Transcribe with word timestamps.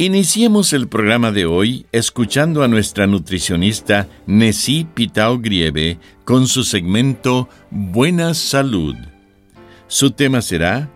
Iniciemos 0.00 0.72
el 0.72 0.88
programa 0.88 1.30
de 1.30 1.44
hoy 1.44 1.84
escuchando 1.92 2.62
a 2.62 2.68
nuestra 2.68 3.06
nutricionista 3.06 4.08
Nessie 4.26 4.86
Pitao 4.86 5.38
Grieve 5.38 5.98
con 6.24 6.46
su 6.48 6.64
segmento 6.64 7.50
Buena 7.70 8.32
Salud. 8.32 8.96
Su 9.88 10.12
tema 10.12 10.40
será 10.40 10.88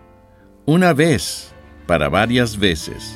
Una 0.65 0.93
vez 0.93 1.49
para 1.85 2.09
varias 2.09 2.57
veces. 2.57 3.13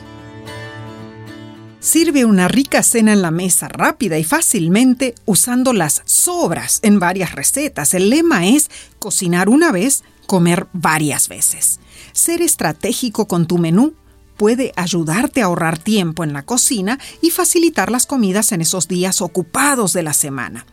Sirve 1.79 2.23
una 2.23 2.47
rica 2.47 2.83
cena 2.83 3.11
en 3.11 3.23
la 3.23 3.31
mesa 3.31 3.67
rápida 3.67 4.19
y 4.19 4.23
fácilmente 4.23 5.15
usando 5.25 5.73
las 5.73 6.03
sobras 6.05 6.81
en 6.83 6.99
varias 6.99 7.33
recetas. 7.33 7.95
El 7.95 8.11
lema 8.11 8.45
es 8.45 8.69
cocinar 8.99 9.49
una 9.49 9.71
vez, 9.71 10.03
comer 10.27 10.67
varias 10.71 11.29
veces. 11.29 11.79
Ser 12.11 12.43
estratégico 12.43 13.27
con 13.27 13.47
tu 13.47 13.57
menú 13.57 13.95
puede 14.39 14.71
ayudarte 14.77 15.41
a 15.41 15.45
ahorrar 15.45 15.77
tiempo 15.77 16.23
en 16.23 16.31
la 16.31 16.43
cocina 16.43 16.97
y 17.21 17.29
facilitar 17.29 17.91
las 17.91 18.05
comidas 18.05 18.53
en 18.53 18.61
esos 18.61 18.87
días 18.87 19.21
ocupados 19.21 19.91
de 19.91 20.01
la 20.01 20.13
semana. 20.13 20.65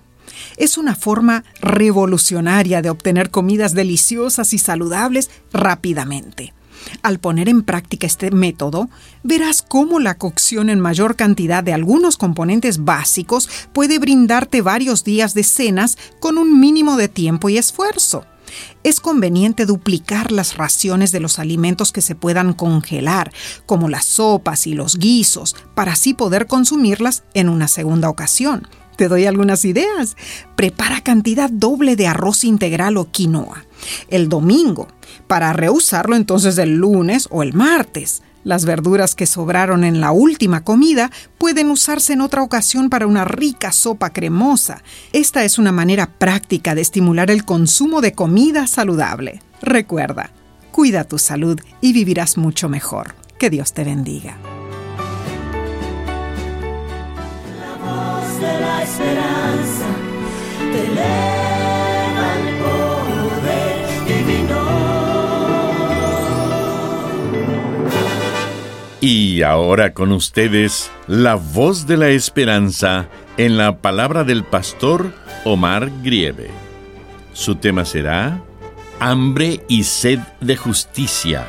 Es 0.57 0.79
una 0.79 0.95
forma 0.95 1.43
revolucionaria 1.61 2.81
de 2.81 2.91
obtener 2.91 3.31
comidas 3.31 3.75
deliciosas 3.75 4.53
y 4.53 4.59
saludables 4.59 5.31
rápidamente. 5.53 6.55
Al 7.03 7.19
poner 7.19 7.49
en 7.49 7.63
práctica 7.63 8.07
este 8.07 8.31
método, 8.31 8.89
verás 9.25 9.63
cómo 9.63 9.99
la 9.99 10.17
cocción 10.17 10.71
en 10.71 10.79
mayor 10.79 11.17
cantidad 11.17 11.65
de 11.65 11.73
algunos 11.73 12.17
componentes 12.17 12.85
básicos 12.85 13.49
puede 13.73 13.99
brindarte 13.99 14.63
varios 14.63 15.03
días 15.03 15.35
de 15.35 15.43
cenas 15.43 15.99
con 16.21 16.39
un 16.39 16.61
mínimo 16.61 16.97
de 16.97 17.09
tiempo 17.09 17.49
y 17.49 17.59
esfuerzo 17.59 18.25
es 18.83 19.01
conveniente 19.01 19.67
duplicar 19.67 20.33
las 20.33 20.57
raciones 20.57 21.13
de 21.13 21.21
los 21.21 21.39
alimentos 21.39 21.93
que 21.93 22.03
se 22.03 22.15
puedan 22.15 22.53
congelar, 22.53 23.33
como 23.67 23.89
las 23.89 24.05
sopas 24.05 24.67
y 24.67 24.75
los 24.75 24.99
guisos, 24.99 25.57
para 25.75 25.93
así 25.93 26.15
poder 26.15 26.47
consumirlas 26.47 27.25
en 27.35 27.49
una 27.49 27.69
segunda 27.69 28.09
ocasión. 28.09 28.67
Te 28.97 29.09
doy 29.09 29.27
algunas 29.27 29.65
ideas. 29.65 30.17
Prepara 30.57 31.03
cantidad 31.03 31.51
doble 31.51 31.97
de 31.97 32.07
arroz 32.07 32.45
integral 32.45 32.97
o 32.97 33.11
quinoa. 33.11 33.65
El 34.09 34.29
domingo, 34.29 34.89
para 35.27 35.53
reusarlo 35.53 36.17
entonces 36.17 36.57
el 36.59 36.77
lunes 36.77 37.29
o 37.31 37.43
el 37.43 37.53
martes. 37.53 38.23
Las 38.47 38.65
verduras 38.65 39.17
que 39.17 39.27
sobraron 39.27 39.83
en 39.83 40.01
la 40.01 40.13
última 40.13 40.63
comida 40.63 41.11
pueden 41.37 41.69
usarse 41.69 42.13
en 42.13 42.21
otra 42.21 42.43
ocasión 42.43 42.91
para 42.91 43.09
una 43.09 43.25
rica 43.25 43.73
sopa 43.73 44.11
cremosa. 44.11 44.85
Esta 45.13 45.43
es 45.43 45.59
una 45.59 45.73
manera 45.73 46.07
práctica 46.07 46.77
de 46.77 46.83
estimular 46.83 47.33
el 47.33 47.45
consumo 47.45 48.01
de 48.01 48.13
comida 48.13 48.69
saludable. 48.69 49.43
Recuerda, 49.63 50.31
cuida 50.71 51.03
tu 51.03 51.19
salud 51.19 51.61
y 51.81 51.93
vivirás 51.93 52.37
mucho 52.37 52.69
mejor. 52.69 53.17
Que 53.37 53.51
Dios 53.51 53.73
te 53.73 53.83
bendiga. 53.83 54.37
Y 69.09 69.43
ahora 69.43 69.95
con 69.95 70.11
ustedes, 70.11 70.91
la 71.07 71.37
voz 71.37 71.87
de 71.87 71.97
la 71.97 72.09
esperanza 72.09 73.09
en 73.37 73.57
la 73.57 73.81
palabra 73.81 74.25
del 74.25 74.43
pastor 74.43 75.15
Omar 75.45 75.93
Grieve. 76.03 76.51
Su 77.33 77.55
tema 77.55 77.85
será 77.85 78.43
Hambre 78.99 79.65
y 79.69 79.85
sed 79.85 80.19
de 80.41 80.57
justicia. 80.57 81.49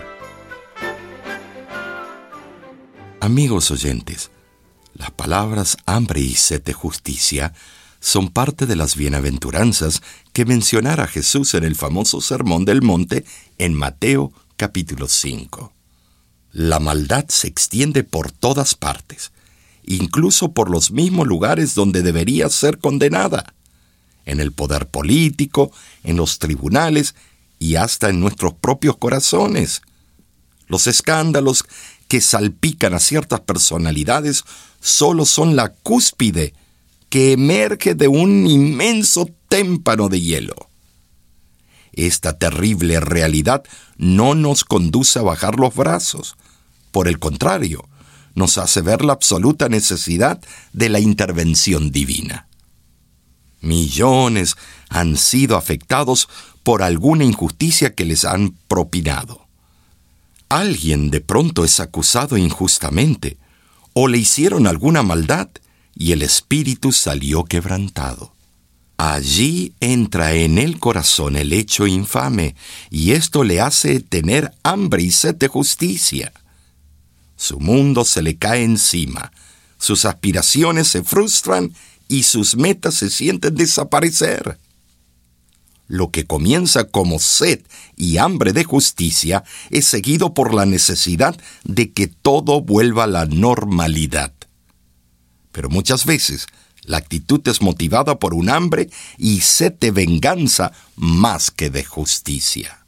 Amigos 3.22 3.72
oyentes, 3.72 4.30
las 4.94 5.10
palabras 5.10 5.78
hambre 5.88 6.20
y 6.20 6.36
sed 6.36 6.62
de 6.62 6.74
justicia 6.74 7.54
son 8.00 8.30
parte 8.30 8.68
de 8.68 8.76
las 8.76 8.96
bienaventuranzas 8.96 10.04
que 10.32 10.46
mencionara 10.46 11.08
Jesús 11.08 11.56
en 11.56 11.64
el 11.64 11.76
famoso 11.76 12.22
Sermón 12.22 12.66
del 12.66 12.84
Monte 12.84 13.26
en 13.58 13.74
Mateo 13.74 14.32
capítulo 14.58 15.08
5. 15.08 15.74
La 16.52 16.80
maldad 16.80 17.26
se 17.30 17.48
extiende 17.48 18.04
por 18.04 18.32
todas 18.32 18.76
partes, 18.76 19.32
incluso 19.86 20.52
por 20.52 20.70
los 20.70 20.92
mismos 20.92 21.28
lugares 21.28 21.76
donde 21.76 22.02
debería 22.02 22.50
ser 22.50 22.78
condenada, 22.78 23.54
en 24.26 24.40
el 24.40 24.52
poder 24.52 24.88
político, 24.88 25.72
en 26.04 26.18
los 26.18 26.40
tribunales 26.40 27.16
y 27.60 27.76
hasta 27.76 28.10
en 28.10 28.20
nuestros 28.20 28.54
propios 28.54 28.98
corazones. 28.98 29.82
Los 30.68 30.88
escándalos 30.88 31.64
que 32.08 32.22
salpican 32.22 32.94
a 32.94 33.00
ciertas 33.00 33.42
personalidades 33.42 34.44
solo 34.82 35.26
son 35.26 35.56
la 35.56 35.70
cúspide 35.70 36.54
que 37.10 37.32
emerge 37.32 37.96
de 37.96 38.08
un 38.08 38.48
inmenso 38.48 39.30
témpano 39.48 40.10
de 40.10 40.22
hielo. 40.22 40.67
Esta 41.98 42.38
terrible 42.38 43.00
realidad 43.00 43.64
no 43.98 44.36
nos 44.36 44.64
conduce 44.64 45.18
a 45.18 45.24
bajar 45.24 45.60
los 45.60 45.76
brazos. 45.76 46.38
Por 46.92 47.08
el 47.08 47.18
contrario, 47.18 47.90
nos 48.36 48.60
hace 48.60 48.82
ver 48.82 49.04
la 49.04 49.14
absoluta 49.14 49.68
necesidad 49.68 50.40
de 50.74 50.90
la 50.90 51.00
intervención 51.00 51.92
divina. 51.92 52.48
Millones 53.62 54.56
han 54.90 55.18
sido 55.18 55.58
afectados 55.58 56.30
por 56.62 56.84
alguna 56.84 57.26
injusticia 57.26 57.96
que 57.96 58.06
les 58.06 58.26
han 58.26 58.52
propinado. 58.68 59.48
Alguien 60.50 61.10
de 61.10 61.22
pronto 61.22 61.66
es 61.66 61.80
acusado 61.80 62.38
injustamente, 62.38 63.38
o 63.94 64.08
le 64.08 64.20
hicieron 64.20 64.68
alguna 64.68 65.02
maldad, 65.02 65.50
y 65.96 66.12
el 66.12 66.22
espíritu 66.22 66.92
salió 66.92 67.44
quebrantado. 67.44 68.37
Allí 68.98 69.76
entra 69.80 70.34
en 70.34 70.58
el 70.58 70.80
corazón 70.80 71.36
el 71.36 71.54
hecho 71.54 71.86
infame, 71.86 72.56
y 72.90 73.12
esto 73.12 73.44
le 73.44 73.62
hace 73.62 74.00
tener 74.00 74.52
hambre 74.64 75.04
y 75.04 75.12
sed 75.12 75.36
de 75.36 75.48
justicia. 75.48 76.34
Su 77.36 77.60
mundo 77.60 78.04
se 78.04 78.24
le 78.24 78.38
cae 78.38 78.64
encima, 78.64 79.32
sus 79.78 80.06
aspiraciones 80.06 80.88
se 80.88 81.04
frustran 81.04 81.74
y 82.08 82.24
sus 82.24 82.56
metas 82.56 82.96
se 82.96 83.12
sienten 83.12 83.54
desaparecer. 83.54 84.58
Lo 85.88 86.10
que 86.10 86.26
comienza 86.26 86.86
como 86.86 87.20
sed 87.20 87.62
y 87.96 88.18
hambre 88.18 88.52
de 88.52 88.64
justicia 88.64 89.44
es 89.70 89.86
seguido 89.86 90.34
por 90.34 90.56
la 90.56 90.66
necesidad 90.66 91.40
de 91.64 91.94
que 91.94 92.08
todo 92.08 92.62
vuelva 92.62 93.04
a 93.04 93.08
la 93.08 93.26
normalidad. 93.26 94.34
Pero 95.52 95.70
muchas 95.70 96.06
veces 96.06 96.48
la 96.88 96.98
actitud 96.98 97.46
es 97.48 97.62
motivada 97.62 98.18
por 98.18 98.34
un 98.34 98.50
hambre 98.50 98.90
y 99.18 99.42
sed 99.42 99.76
venganza 99.94 100.72
más 100.96 101.52
que 101.52 101.70
de 101.70 101.84
justicia. 101.84 102.86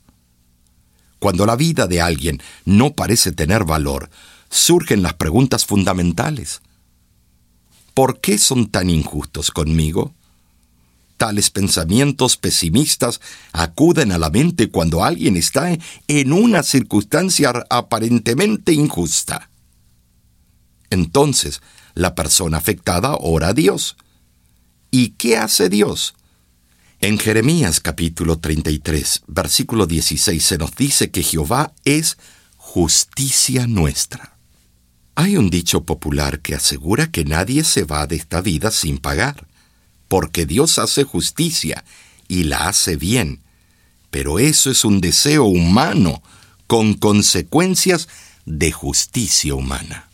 Cuando 1.19 1.46
la 1.46 1.57
vida 1.57 1.86
de 1.86 2.00
alguien 2.00 2.42
no 2.63 2.94
parece 2.94 3.34
tener 3.34 3.66
valor, 3.66 4.10
surgen 4.50 5.04
las 5.04 5.16
preguntas 5.16 5.66
fundamentales. 5.66 6.62
¿Por 7.94 8.22
qué 8.22 8.38
son 8.38 8.68
tan 8.68 8.90
injustos 8.90 9.51
conmigo? 9.51 10.13
Tales 11.18 11.50
pensamientos 11.50 12.38
pesimistas 12.38 13.19
acuden 13.52 14.13
a 14.13 14.18
la 14.18 14.30
mente 14.30 14.69
cuando 14.69 15.04
alguien 15.04 15.36
está 15.36 15.78
en 16.07 16.31
una 16.31 16.63
circunstancia 16.63 17.66
aparentemente 17.69 18.72
injusta. 18.72 19.50
Entonces, 20.90 21.62
la 22.00 22.16
persona 22.16 22.57
afectada 22.57 23.16
ora 23.19 23.50
a 23.50 23.54
Dios. 23.54 23.98
¿Y 24.90 25.10
qué 25.12 25.38
hace 25.38 25.69
Dios? 25.69 26.16
En 27.01 27.19
Jeremías 27.19 27.81
capítulo 27.81 28.40
33, 28.40 29.24
versículo 29.28 29.86
16 29.86 30.44
se 30.44 30.57
nos 30.57 30.75
dice 30.75 31.12
que 31.12 31.24
Jehová 31.24 31.74
es 31.84 32.18
justicia 32.56 33.68
nuestra. 33.68 34.38
Hay 35.16 35.36
un 35.36 35.50
dicho 35.50 35.84
popular 35.84 36.40
que 36.40 36.56
asegura 36.56 37.12
que 37.12 37.25
nadie 37.25 37.66
se 37.66 37.84
va 37.84 38.07
de 38.07 38.16
esta 38.16 38.42
vida 38.42 38.72
sin 38.72 38.98
pagar 38.98 39.45
porque 40.07 40.45
Dios 40.45 40.80
hace 40.80 41.04
justicia 41.04 41.84
y 42.28 42.44
la 42.44 42.69
hace 42.69 42.95
bien. 42.95 43.42
Pero 44.10 44.40
eso 44.40 44.72
es 44.72 44.86
un 44.86 45.02
deseo 45.02 45.44
humano 45.44 46.24
con 46.66 46.94
consecuencias 46.94 48.07
de 48.45 48.72
justicia 48.72 49.54
humana. 49.54 50.08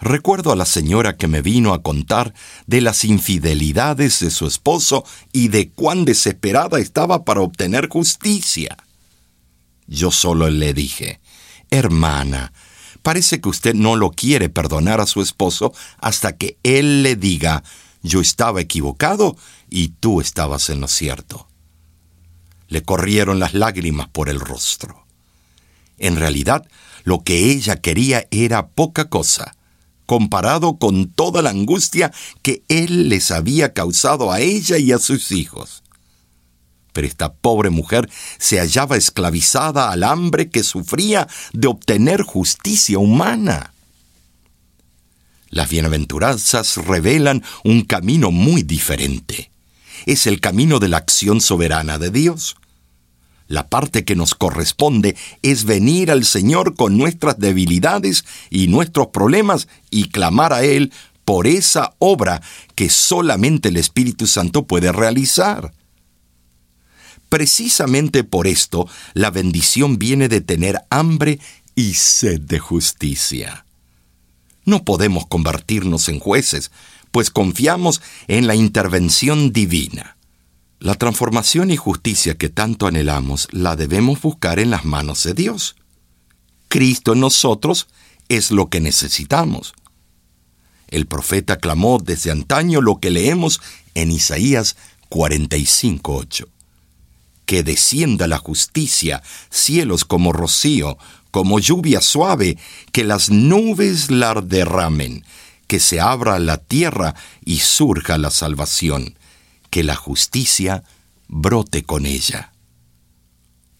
Recuerdo 0.00 0.50
a 0.50 0.56
la 0.56 0.64
señora 0.64 1.16
que 1.16 1.28
me 1.28 1.42
vino 1.42 1.74
a 1.74 1.82
contar 1.82 2.32
de 2.66 2.80
las 2.80 3.04
infidelidades 3.04 4.20
de 4.20 4.30
su 4.30 4.46
esposo 4.46 5.04
y 5.32 5.48
de 5.48 5.70
cuán 5.70 6.04
desesperada 6.04 6.78
estaba 6.78 7.24
para 7.24 7.42
obtener 7.42 7.88
justicia. 7.88 8.76
Yo 9.86 10.10
solo 10.10 10.48
le 10.48 10.72
dije, 10.72 11.20
Hermana, 11.70 12.52
parece 13.02 13.40
que 13.40 13.50
usted 13.50 13.74
no 13.74 13.96
lo 13.96 14.10
quiere 14.10 14.48
perdonar 14.48 15.00
a 15.00 15.06
su 15.06 15.20
esposo 15.20 15.74
hasta 15.98 16.36
que 16.36 16.56
él 16.62 17.02
le 17.02 17.16
diga 17.16 17.62
yo 18.02 18.20
estaba 18.20 18.60
equivocado 18.60 19.36
y 19.68 19.88
tú 19.88 20.20
estabas 20.20 20.70
en 20.70 20.80
lo 20.80 20.88
cierto. 20.88 21.46
Le 22.68 22.82
corrieron 22.82 23.38
las 23.38 23.52
lágrimas 23.52 24.08
por 24.08 24.28
el 24.28 24.40
rostro. 24.40 25.04
En 25.98 26.16
realidad, 26.16 26.66
lo 27.04 27.22
que 27.22 27.52
ella 27.52 27.76
quería 27.76 28.26
era 28.30 28.68
poca 28.68 29.10
cosa, 29.10 29.54
comparado 30.10 30.76
con 30.76 31.08
toda 31.08 31.40
la 31.40 31.50
angustia 31.50 32.10
que 32.42 32.64
él 32.66 33.08
les 33.08 33.30
había 33.30 33.72
causado 33.72 34.32
a 34.32 34.40
ella 34.40 34.76
y 34.76 34.90
a 34.90 34.98
sus 34.98 35.30
hijos. 35.30 35.84
Pero 36.92 37.06
esta 37.06 37.32
pobre 37.32 37.70
mujer 37.70 38.10
se 38.36 38.58
hallaba 38.58 38.96
esclavizada 38.96 39.92
al 39.92 40.02
hambre 40.02 40.50
que 40.50 40.64
sufría 40.64 41.28
de 41.52 41.68
obtener 41.68 42.22
justicia 42.22 42.98
humana. 42.98 43.72
Las 45.48 45.70
bienaventuranzas 45.70 46.78
revelan 46.78 47.44
un 47.62 47.82
camino 47.82 48.32
muy 48.32 48.64
diferente. 48.64 49.52
Es 50.06 50.26
el 50.26 50.40
camino 50.40 50.80
de 50.80 50.88
la 50.88 50.96
acción 50.96 51.40
soberana 51.40 51.98
de 51.98 52.10
Dios. 52.10 52.56
La 53.50 53.68
parte 53.68 54.04
que 54.04 54.14
nos 54.14 54.36
corresponde 54.36 55.16
es 55.42 55.64
venir 55.64 56.12
al 56.12 56.24
Señor 56.24 56.76
con 56.76 56.96
nuestras 56.96 57.36
debilidades 57.36 58.24
y 58.48 58.68
nuestros 58.68 59.08
problemas 59.08 59.66
y 59.90 60.10
clamar 60.10 60.52
a 60.52 60.62
Él 60.62 60.92
por 61.24 61.48
esa 61.48 61.96
obra 61.98 62.42
que 62.76 62.88
solamente 62.88 63.70
el 63.70 63.76
Espíritu 63.76 64.28
Santo 64.28 64.68
puede 64.68 64.92
realizar. 64.92 65.72
Precisamente 67.28 68.22
por 68.22 68.46
esto, 68.46 68.86
la 69.14 69.32
bendición 69.32 69.98
viene 69.98 70.28
de 70.28 70.42
tener 70.42 70.82
hambre 70.88 71.40
y 71.74 71.94
sed 71.94 72.40
de 72.42 72.60
justicia. 72.60 73.66
No 74.64 74.84
podemos 74.84 75.26
convertirnos 75.26 76.08
en 76.08 76.20
jueces, 76.20 76.70
pues 77.10 77.30
confiamos 77.30 78.00
en 78.28 78.46
la 78.46 78.54
intervención 78.54 79.52
divina. 79.52 80.16
La 80.80 80.94
transformación 80.94 81.70
y 81.70 81.76
justicia 81.76 82.38
que 82.38 82.48
tanto 82.48 82.86
anhelamos 82.86 83.48
la 83.50 83.76
debemos 83.76 84.22
buscar 84.22 84.58
en 84.58 84.70
las 84.70 84.86
manos 84.86 85.22
de 85.24 85.34
Dios. 85.34 85.76
Cristo 86.68 87.12
en 87.12 87.20
nosotros 87.20 87.88
es 88.30 88.50
lo 88.50 88.70
que 88.70 88.80
necesitamos. 88.80 89.74
El 90.88 91.06
profeta 91.06 91.58
clamó 91.58 91.98
desde 91.98 92.30
antaño 92.30 92.80
lo 92.80 92.98
que 92.98 93.10
leemos 93.10 93.60
en 93.94 94.10
Isaías 94.10 94.76
45.8. 95.10 96.46
Que 97.44 97.62
descienda 97.62 98.26
la 98.26 98.38
justicia, 98.38 99.22
cielos 99.50 100.06
como 100.06 100.32
rocío, 100.32 100.96
como 101.30 101.58
lluvia 101.58 102.00
suave, 102.00 102.56
que 102.90 103.04
las 103.04 103.28
nubes 103.28 104.10
la 104.10 104.32
derramen, 104.40 105.26
que 105.66 105.78
se 105.78 106.00
abra 106.00 106.38
la 106.38 106.56
tierra 106.56 107.14
y 107.44 107.58
surja 107.58 108.16
la 108.16 108.30
salvación, 108.30 109.18
que 109.70 109.84
la 109.84 109.94
justicia 109.94 110.84
brote 111.28 111.84
con 111.84 112.06
ella. 112.06 112.52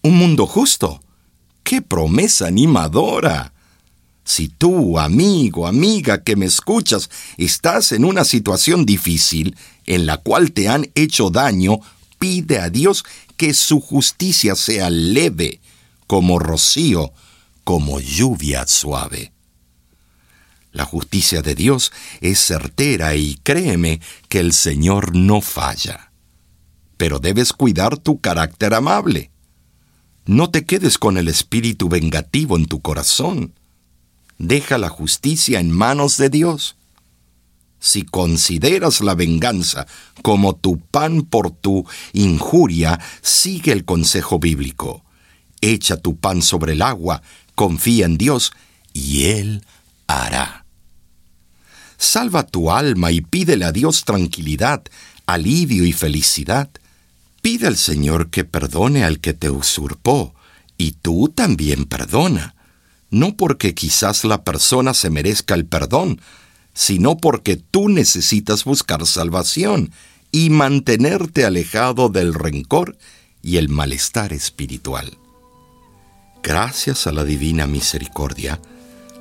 Un 0.01 0.17
mundo 0.17 0.47
justo. 0.47 1.01
¡Qué 1.63 1.81
promesa 1.81 2.47
animadora! 2.47 3.53
Si 4.23 4.47
tú, 4.47 4.97
amigo, 4.97 5.67
amiga 5.67 6.23
que 6.23 6.35
me 6.35 6.45
escuchas, 6.45 7.09
estás 7.37 7.91
en 7.91 8.05
una 8.05 8.23
situación 8.23 8.85
difícil 8.85 9.55
en 9.85 10.05
la 10.05 10.17
cual 10.17 10.51
te 10.53 10.69
han 10.69 10.89
hecho 10.95 11.29
daño, 11.29 11.79
pide 12.17 12.59
a 12.59 12.69
Dios 12.69 13.03
que 13.35 13.53
su 13.53 13.81
justicia 13.81 14.55
sea 14.55 14.89
leve, 14.89 15.59
como 16.07 16.39
rocío, 16.39 17.13
como 17.63 17.99
lluvia 17.99 18.65
suave. 18.67 19.33
La 20.71 20.85
justicia 20.85 21.41
de 21.41 21.55
Dios 21.55 21.91
es 22.21 22.39
certera 22.39 23.15
y 23.15 23.35
créeme 23.43 23.99
que 24.29 24.39
el 24.39 24.53
Señor 24.53 25.15
no 25.15 25.41
falla. 25.41 26.11
Pero 26.97 27.19
debes 27.19 27.53
cuidar 27.53 27.97
tu 27.97 28.19
carácter 28.19 28.73
amable. 28.73 29.31
No 30.25 30.49
te 30.49 30.65
quedes 30.65 30.97
con 30.97 31.17
el 31.17 31.27
espíritu 31.27 31.89
vengativo 31.89 32.55
en 32.55 32.67
tu 32.67 32.81
corazón. 32.81 33.53
Deja 34.37 34.77
la 34.77 34.89
justicia 34.89 35.59
en 35.59 35.71
manos 35.71 36.17
de 36.17 36.29
Dios. 36.29 36.75
Si 37.79 38.03
consideras 38.03 39.01
la 39.01 39.15
venganza 39.15 39.87
como 40.21 40.55
tu 40.55 40.79
pan 40.79 41.23
por 41.23 41.51
tu 41.51 41.85
injuria, 42.13 42.99
sigue 43.21 43.71
el 43.71 43.85
consejo 43.85 44.39
bíblico. 44.39 45.03
Echa 45.59 45.97
tu 45.97 46.15
pan 46.17 46.41
sobre 46.41 46.73
el 46.73 46.81
agua 46.81 47.21
confía 47.61 48.05
en 48.05 48.17
Dios 48.17 48.53
y 48.91 49.25
Él 49.25 49.63
hará. 50.07 50.60
Salva 52.01 52.47
tu 52.47 52.71
alma 52.71 53.11
y 53.11 53.21
pídele 53.21 53.63
a 53.63 53.71
Dios 53.71 54.05
tranquilidad, 54.05 54.81
alivio 55.27 55.85
y 55.85 55.93
felicidad. 55.93 56.67
Pide 57.43 57.67
al 57.67 57.77
Señor 57.77 58.31
que 58.31 58.43
perdone 58.43 59.03
al 59.03 59.19
que 59.19 59.35
te 59.35 59.51
usurpó, 59.51 60.33
y 60.79 60.93
tú 60.93 61.29
también 61.29 61.85
perdona, 61.85 62.55
no 63.11 63.37
porque 63.37 63.75
quizás 63.75 64.25
la 64.25 64.43
persona 64.43 64.95
se 64.95 65.11
merezca 65.11 65.53
el 65.53 65.67
perdón, 65.67 66.19
sino 66.73 67.17
porque 67.17 67.55
tú 67.55 67.87
necesitas 67.87 68.63
buscar 68.63 69.05
salvación 69.05 69.91
y 70.31 70.49
mantenerte 70.49 71.45
alejado 71.45 72.09
del 72.09 72.33
rencor 72.33 72.97
y 73.43 73.57
el 73.57 73.69
malestar 73.69 74.33
espiritual. 74.33 75.19
Gracias 76.41 77.05
a 77.05 77.11
la 77.11 77.23
divina 77.23 77.67
misericordia, 77.67 78.59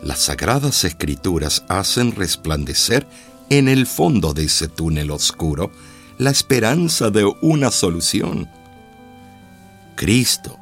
las 0.03 0.21
sagradas 0.21 0.85
escrituras 0.85 1.65
hacen 1.69 2.15
resplandecer 2.15 3.07
en 3.51 3.69
el 3.69 3.87
fondo 3.87 4.33
de 4.33 4.45
ese 4.45 4.69
túnel 4.69 5.11
oscuro 5.11 5.71
la 6.19 6.31
esperanza 6.31 7.11
de 7.11 7.25
una 7.43 7.71
solución. 7.71 8.49
Cristo, 9.97 10.59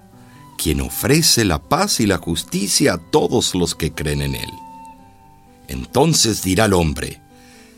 quien 0.57 0.81
ofrece 0.81 1.45
la 1.45 1.61
paz 1.61 2.01
y 2.01 2.07
la 2.07 2.19
justicia 2.19 2.95
a 2.95 2.99
todos 2.99 3.55
los 3.55 3.75
que 3.75 3.93
creen 3.93 4.23
en 4.23 4.35
Él. 4.35 4.51
Entonces 5.69 6.43
dirá 6.43 6.65
el 6.65 6.75
hombre, 6.75 7.21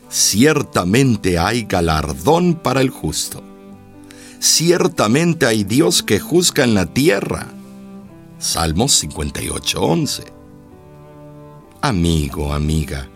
ciertamente 0.09 1.37
hay 1.37 1.63
galardón 1.63 2.55
para 2.55 2.81
el 2.81 2.89
justo. 2.89 3.43
Ciertamente 4.39 5.45
hay 5.45 5.63
Dios 5.63 6.01
que 6.01 6.19
juzga 6.19 6.63
en 6.63 6.73
la 6.73 6.87
tierra 6.87 7.47
Salmos 8.41 9.03
58:11. 9.03 10.40
Amigo, 11.83 12.53
amiga, 12.53 13.07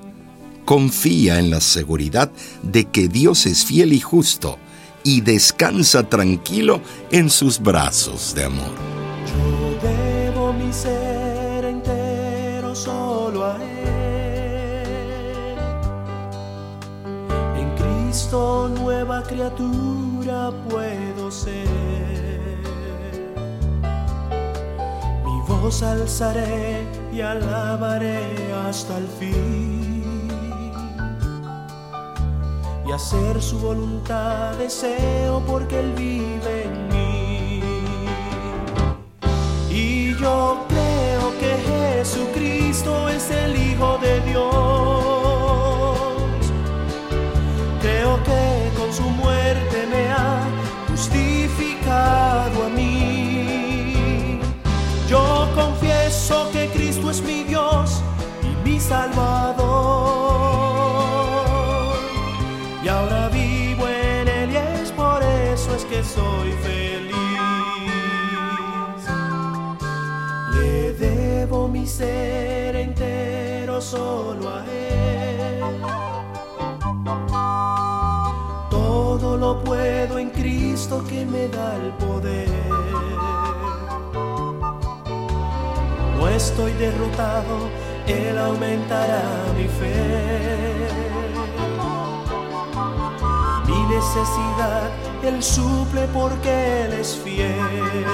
confía 0.65 1.38
en 1.38 1.51
la 1.51 1.62
seguridad 1.62 2.31
de 2.63 2.86
que 2.86 3.07
Dios 3.07 3.45
es 3.45 3.63
fiel 3.63 3.93
y 3.93 4.00
justo 4.00 4.57
y 5.03 5.22
descansa 5.22 6.10
tranquilo 6.10 6.81
en 7.12 7.29
sus 7.29 7.60
brazos 7.60 8.34
de 8.34 8.45
amor. 8.45 8.72
Yo 9.27 9.77
debo 9.88 10.51
mi 10.53 10.74
ser 10.74 11.65
entero 11.65 12.74
solo 12.74 13.45
a 13.45 13.57
Él. 13.63 13.86
En 17.57 17.69
Cristo 17.75 18.67
nueva 18.75 19.22
criatura 19.22 20.51
puedo 20.67 21.29
ser. 21.29 21.86
voz 25.48 25.84
alzaré 25.84 27.04
y 27.15 27.22
alabaré 27.22 28.51
hasta 28.67 28.98
el 28.98 29.07
fin. 29.07 29.75
y 32.88 32.91
hacer 32.91 33.41
su 33.41 33.57
voluntad 33.57 34.53
deseo 34.57 35.41
porque 35.48 35.79
Él 35.79 35.93
vive 35.93 36.63
en 36.65 36.88
mí. 36.89 37.62
Y 39.69 40.13
yo 40.15 40.65
creo 40.67 41.39
que 41.39 41.51
Jesucristo 41.69 43.10
es 43.10 43.31
el 43.31 43.55
Hijo 43.55 43.98
de 43.98 44.19
Dios. 44.22 45.14
Entero 72.75 73.81
solo 73.81 74.50
a 74.50 74.63
Él. 74.65 75.62
Todo 78.69 79.38
lo 79.38 79.63
puedo 79.63 80.17
en 80.19 80.29
Cristo 80.29 81.03
que 81.07 81.25
me 81.25 81.47
da 81.47 81.75
el 81.75 81.91
poder. 81.93 82.50
No 86.17 86.27
estoy 86.27 86.74
derrotado, 86.74 87.69
Él 88.07 88.38
aumentará 88.38 89.24
mi 89.57 89.67
fe. 89.67 90.88
Mi 93.67 93.95
necesidad 93.95 94.89
Él 95.24 95.41
suple 95.41 96.07
porque 96.13 96.83
Él 96.85 96.93
es 96.93 97.15
fiel. 97.17 98.05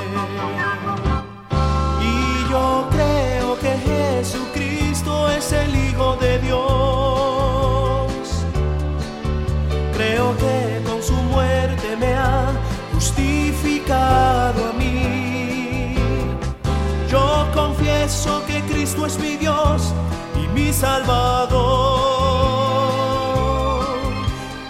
Cristo 19.02 19.06
es 19.06 19.20
mi 19.20 19.38
Dios 19.38 19.94
y 20.36 20.48
mi 20.50 20.72
Salvador. 20.72 21.60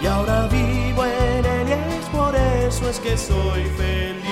Y 0.00 0.06
ahora 0.06 0.48
vivo 0.48 1.04
en 1.04 1.44
Él 1.44 1.68
y 1.68 1.72
es 1.72 2.06
por 2.06 2.34
eso 2.34 2.88
es 2.88 2.98
que 2.98 3.18
soy 3.18 3.64
feliz. 3.76 4.22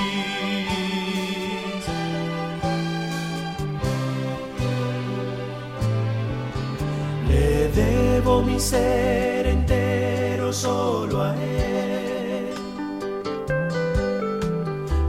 Le 7.28 7.68
debo 7.68 8.42
mi 8.42 8.58
ser 8.58 9.46
entero 9.48 10.50
solo 10.50 11.22
a 11.22 11.34
Él. 11.36 12.54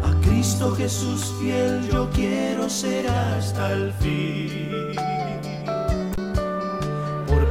A 0.04 0.12
Cristo 0.22 0.76
Jesús 0.76 1.34
fiel 1.40 1.88
yo 1.90 2.10
quiero 2.14 2.70
ser 2.70 3.08
hasta 3.10 3.72
el 3.72 3.94
fin. 3.94 4.81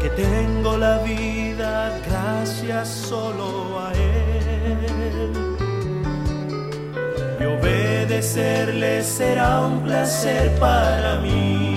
Porque 0.01 0.17
tengo 0.17 0.79
la 0.79 0.97
vida 1.03 2.01
gracias 2.09 2.89
solo 2.89 3.79
a 3.79 3.93
Él. 3.93 5.57
Y 7.39 7.45
obedecerle 7.45 9.03
será 9.03 9.61
un 9.61 9.83
placer 9.83 10.59
para 10.59 11.17
mí. 11.17 11.77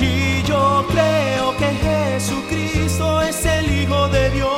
Y 0.00 0.42
yo 0.44 0.86
creo 0.88 1.54
que 1.58 1.66
Jesucristo 1.66 3.20
es 3.20 3.44
el 3.44 3.82
Hijo 3.82 4.08
de 4.08 4.30
Dios. 4.30 4.50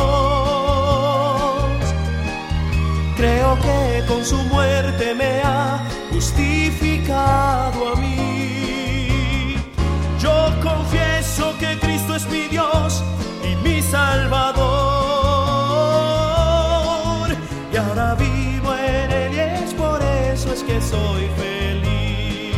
Creo 3.16 3.58
que 3.58 4.04
con 4.06 4.24
su 4.24 4.36
muerte 4.44 5.12
me 5.12 5.42
ha 5.42 5.88
justificado 6.12 7.94
a 7.94 7.96
mí. 7.96 9.56
Yo 10.20 10.52
que 10.92 11.11
Es 12.14 12.28
mi 12.28 12.46
Dios 12.48 13.02
y 13.42 13.56
mi 13.66 13.80
Salvador. 13.80 14.60
Y 17.72 17.76
ahora 17.76 18.14
vivo 18.16 18.74
en 18.74 19.10
Él 19.10 19.34
y 19.34 19.38
es 19.38 19.72
por 19.72 20.02
eso 20.02 20.52
es 20.52 20.62
que 20.62 20.78
soy 20.80 21.30
feliz. 21.38 22.54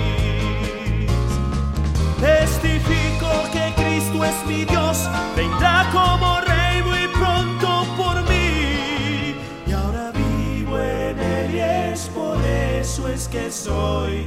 Testifico 2.21 3.31
que 3.53 3.73
Cristo 3.77 4.25
es 4.25 4.35
mi 4.49 4.65
Dios, 4.65 5.09
vendrá 5.37 5.89
como 5.93 6.41
rey 6.41 6.83
muy 6.83 7.07
pronto 7.17 7.87
por 7.97 8.23
mí. 8.29 9.37
Y 9.69 9.73
ahora 9.73 10.11
vivo 10.11 10.79
en 10.81 11.19
Él 11.21 11.55
y 11.55 11.61
es 11.61 12.09
por 12.09 12.45
eso 12.45 13.07
es 13.09 13.29
que 13.29 13.53
soy 13.53 14.27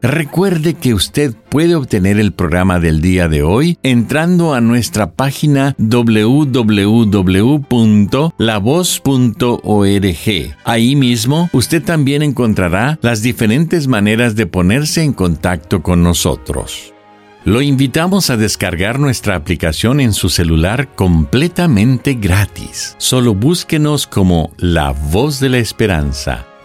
Recuerde 0.00 0.74
que 0.74 0.94
usted 0.94 1.34
puede 1.48 1.74
obtener 1.74 2.20
el 2.20 2.32
programa 2.32 2.78
del 2.78 3.00
día 3.00 3.26
de 3.28 3.42
hoy 3.42 3.78
entrando 3.82 4.54
a 4.54 4.60
nuestra 4.60 5.10
página 5.10 5.74
www.lavoz.org. 5.78 6.56
Ahí 10.64 10.96
mismo 10.96 11.50
usted 11.52 11.82
también 11.82 12.22
encontrará 12.22 12.98
las 13.02 13.22
diferentes 13.22 13.88
maneras 13.88 14.36
de 14.36 14.46
ponerse 14.46 15.02
en 15.02 15.12
contacto 15.12 15.82
con 15.82 16.04
nosotros. 16.04 16.94
Lo 17.44 17.62
invitamos 17.62 18.30
a 18.30 18.36
descargar 18.36 18.98
nuestra 19.00 19.34
aplicación 19.34 20.00
en 20.00 20.12
su 20.12 20.28
celular 20.28 20.94
completamente 20.94 22.14
gratis. 22.14 22.94
Solo 22.98 23.34
búsquenos 23.34 24.06
como 24.06 24.52
La 24.58 24.92
Voz 24.92 25.40
de 25.40 25.48
la 25.48 25.58
Esperanza. 25.58 26.47